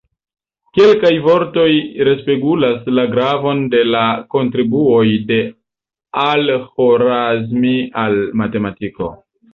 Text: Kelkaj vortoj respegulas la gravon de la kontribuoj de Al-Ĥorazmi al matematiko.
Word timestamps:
Kelkaj 0.75 1.09
vortoj 1.25 1.65
respegulas 2.07 2.89
la 2.99 3.03
gravon 3.11 3.61
de 3.75 3.81
la 3.97 4.01
kontribuoj 4.37 5.05
de 5.33 5.39
Al-Ĥorazmi 6.25 7.79
al 8.07 8.21
matematiko. 8.43 9.17